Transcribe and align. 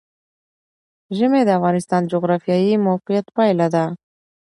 ژمی 1.17 1.41
د 1.45 1.49
افغانستان 1.59 2.01
د 2.03 2.09
جغرافیایي 2.13 2.73
موقیعت 2.87 3.25
پایله 3.37 3.67
ده. 3.73 3.85